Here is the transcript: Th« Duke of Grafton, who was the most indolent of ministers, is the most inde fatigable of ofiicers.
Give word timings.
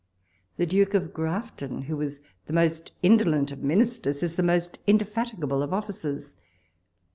Th« 0.57 0.67
Duke 0.67 0.95
of 0.95 1.13
Grafton, 1.13 1.83
who 1.83 1.95
was 1.95 2.21
the 2.47 2.53
most 2.53 2.91
indolent 3.03 3.51
of 3.51 3.61
ministers, 3.63 4.23
is 4.23 4.35
the 4.35 4.41
most 4.41 4.79
inde 4.87 5.05
fatigable 5.07 5.61
of 5.61 5.69
ofiicers. 5.69 6.33